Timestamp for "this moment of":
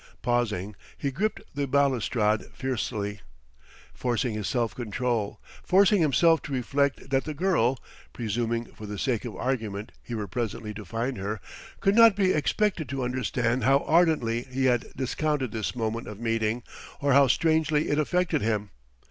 15.51-16.19